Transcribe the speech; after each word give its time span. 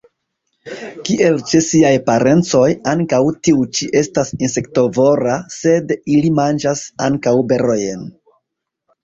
Kiel 1.09 1.35
ĉe 1.49 1.59
siaj 1.65 1.91
parencoj, 2.07 2.69
ankaŭ 2.93 3.19
tiu 3.49 3.67
ĉi 3.81 3.91
estas 4.01 4.33
insektovora, 4.47 5.37
sed 5.59 5.95
ili 6.17 6.33
manĝas 6.41 6.83
ankaŭ 7.11 7.37
berojn. 7.55 8.11